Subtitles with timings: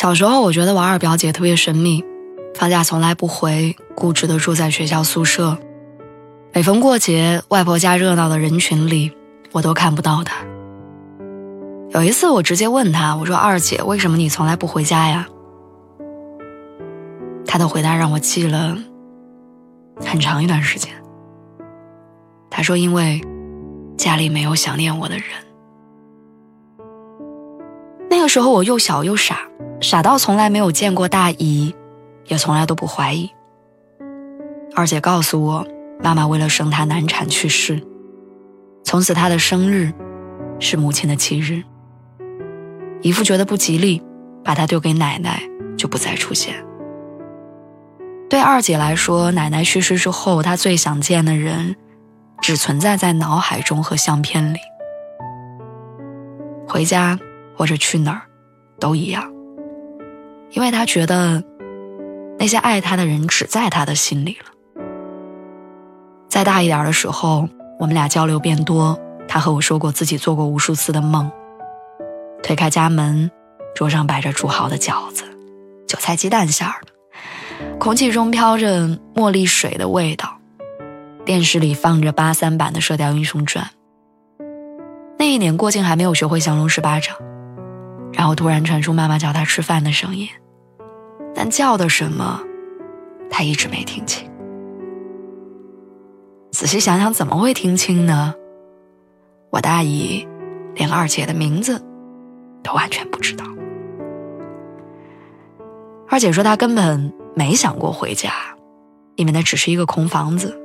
[0.00, 2.02] 小时候，我觉得我二表姐特别神秘，
[2.54, 5.58] 放假从来不回，固执的住在学校宿舍。
[6.54, 9.12] 每逢过节，外婆家热闹的人群里，
[9.52, 10.36] 我都看不到她。
[11.90, 15.28] 有一次，我直接问她：“我说二姐，为什么你从来不回家呀？”
[17.44, 18.74] 她的回答让我记了
[20.02, 20.90] 很长一段时间。
[22.48, 23.20] 她说：“因为
[23.98, 25.24] 家里没有想念我的人。”
[28.08, 29.40] 那个时候，我又小又傻。
[29.80, 31.74] 傻到从来没有见过大姨，
[32.26, 33.30] 也从来都不怀疑。
[34.74, 35.66] 二姐告诉我，
[36.02, 37.82] 妈妈为了生她难产去世，
[38.84, 39.92] 从此她的生日
[40.58, 41.62] 是母亲的忌日。
[43.00, 44.02] 姨父觉得不吉利，
[44.44, 45.42] 把她丢给奶奶，
[45.78, 46.54] 就不再出现。
[48.28, 51.74] 对二姐来说，奶奶去世之后，她最想见的人，
[52.42, 54.58] 只存在在脑海中和相片里。
[56.68, 57.18] 回家
[57.56, 58.22] 或者去哪儿，
[58.78, 59.29] 都一样。
[60.52, 61.42] 因为他觉得，
[62.38, 64.50] 那些爱他的人只在他的心里了。
[66.28, 67.48] 再大一点的时候，
[67.78, 68.98] 我们俩交流变多，
[69.28, 71.30] 他和我说过自己做过无数次的梦。
[72.42, 73.30] 推开家门，
[73.74, 75.24] 桌上摆着煮好的饺子，
[75.86, 80.36] 韭菜鸡蛋馅儿的，空气中飘着茉莉水的味道。
[81.24, 83.64] 电视里放着八三版的《射雕英雄传》。
[85.18, 87.14] 那一年郭靖还没有学会降龙十八掌。
[88.12, 90.28] 然后突然传出妈妈叫他吃饭的声音，
[91.34, 92.42] 但叫的什么，
[93.30, 94.28] 他一直没听清。
[96.52, 98.34] 仔细想想，怎么会听清呢？
[99.50, 100.26] 我大姨
[100.74, 101.82] 连二姐的名字
[102.62, 103.44] 都完全不知道。
[106.08, 108.32] 二姐说她根本没想过回家，
[109.14, 110.60] 因为那只是一个空房子。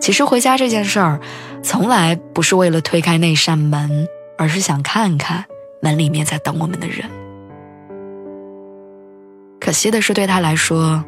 [0.00, 1.20] 其实回家这件事儿，
[1.62, 4.08] 从来不是为了推开那扇门，
[4.38, 5.44] 而是想看看。
[5.82, 7.08] 门里面在等我们的人，
[9.60, 11.02] 可惜的是，对他来说，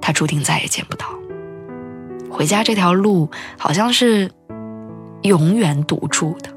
[0.00, 1.06] 他注定再也见不到。
[2.30, 3.28] 回家这条路
[3.58, 4.30] 好像是
[5.22, 6.50] 永远堵住的。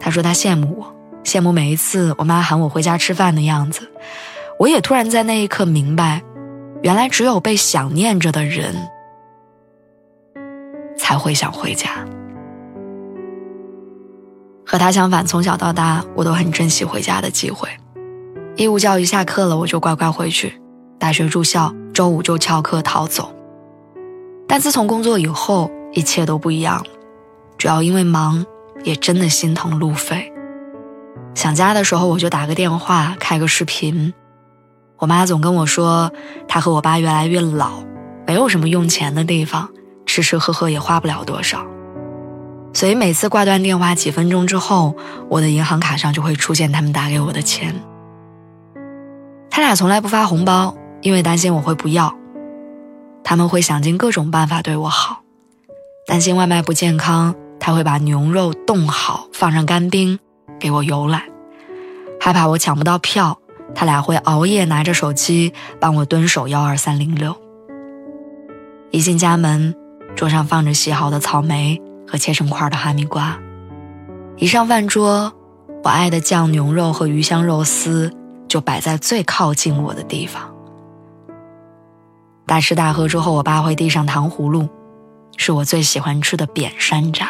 [0.00, 3.88] 他说他羡慕我，羡慕每一次我妈喊我回家吃饭的样子。
[4.58, 6.22] 我也突然在那一刻明白，
[6.82, 8.74] 原来只有被想念着的人
[10.96, 12.04] 才会想回家。
[14.66, 17.68] 和他相反，从小到大我都很珍惜回家的机会。
[18.56, 20.48] 义务教育下课了，我就乖乖回去；
[20.98, 23.32] 大学住校，周五就翘课逃走。
[24.48, 26.86] 但自从工作以后，一切都不一样了。
[27.56, 28.44] 主要因为忙，
[28.82, 30.32] 也真的心疼路费。
[31.34, 34.12] 想家的时候，我就打个电话，开个视频。
[34.98, 36.10] 我妈总跟我说，
[36.48, 37.82] 她和我爸越来越老，
[38.26, 39.68] 没有什么用钱的地方，
[40.06, 41.64] 吃吃喝喝也花不了多少。
[42.76, 44.94] 所以每次挂断电话几分钟之后，
[45.30, 47.74] 我的银行卡上就会出现他们打给我的钱。
[49.48, 52.14] 他俩从来不发红包，因为担心我会不要。
[53.24, 55.22] 他们会想尽各种办法对我好，
[56.06, 60.18] 担心外卖不健康，他会把牛肉冻好放上干冰
[60.60, 61.22] 给我邮来。
[62.20, 63.38] 害怕我抢不到票，
[63.74, 67.34] 他俩会熬夜拿着手机帮我蹲守幺二三零六。
[68.90, 69.74] 一进家门，
[70.14, 71.80] 桌上放着洗好的草莓。
[72.06, 73.38] 和切成块的哈密瓜，
[74.36, 75.32] 一上饭桌，
[75.82, 78.12] 我爱的酱牛肉和鱼香肉丝
[78.48, 80.54] 就摆在最靠近我的地方。
[82.46, 84.68] 大吃大喝之后，我爸会递上糖葫芦，
[85.36, 87.26] 是我最喜欢吃的扁山楂。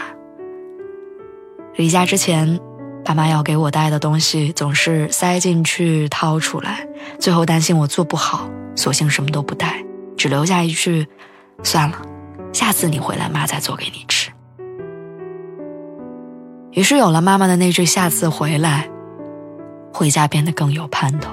[1.75, 2.59] 离家之前，
[3.05, 6.87] 爸妈要给我带的东西总是塞进去掏出来，
[7.19, 9.85] 最后担心我做不好，索性什么都不带，
[10.17, 11.07] 只留下一句
[11.63, 12.03] ：“算了，
[12.53, 14.16] 下次你回来，妈再做给你吃。”
[16.77, 18.87] 于是有了妈妈的那句“下次回来”，
[19.95, 21.33] 回家变得更有盼头。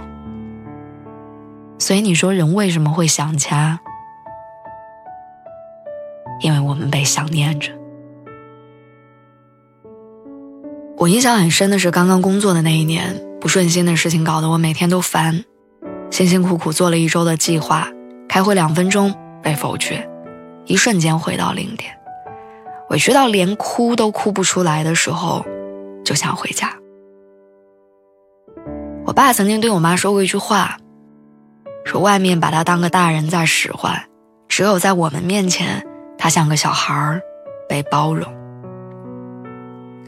[1.77, 3.77] 所以你说人为什么会想家？
[6.39, 7.73] 因为我们被想念着。
[10.97, 15.43] 我印象很深的是刚刚工作的那一年，不顺心的事情搞得我每天都烦，
[16.09, 17.89] 辛辛苦苦做了一周的计划，
[18.29, 20.09] 开会两分钟被否决，
[20.67, 21.91] 一瞬间回到零点。
[22.89, 25.45] 委屈到连哭都哭不出来的时候，
[26.03, 26.73] 就想回家。
[29.05, 30.77] 我爸曾经对我妈说过一句话，
[31.85, 34.07] 说外面把他当个大人在使唤，
[34.47, 35.85] 只有在我们面前，
[36.17, 37.21] 他像个小孩儿，
[37.67, 38.31] 被包容。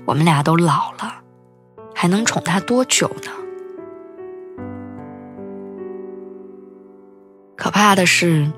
[0.05, 1.15] 我们俩都老了，
[1.93, 3.31] 还能宠他多久呢？
[7.57, 8.51] 可怕的是，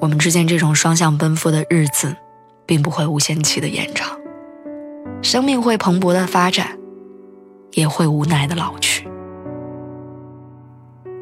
[0.00, 2.16] 我们之间这种双向奔赴的日子。
[2.70, 4.16] 并不会无限期的延长，
[5.22, 6.78] 生命会蓬勃的发展，
[7.72, 9.08] 也会无奈的老去。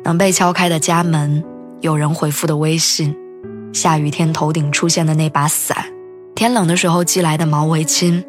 [0.04, 1.42] 能被敲开的家门，
[1.80, 3.16] 有人回复的微信，
[3.72, 5.86] 下雨天头顶出现的那把伞，
[6.34, 8.22] 天冷的时候寄来的毛围巾，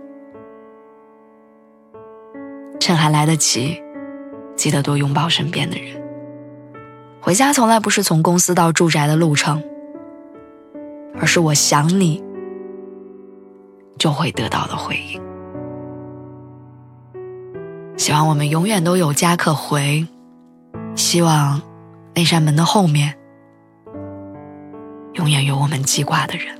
[2.79, 3.83] 趁还来得及，
[4.55, 6.01] 记得多拥抱身边的人。
[7.19, 9.61] 回家从来不是从公司到住宅的路程，
[11.19, 12.23] 而是我想你。
[13.99, 15.21] 就会得到的回应。
[17.97, 20.07] 希望我们永远都有家可回，
[20.95, 21.61] 希望
[22.15, 23.13] 那扇门的后面
[25.13, 26.58] 永远有我们记挂的人。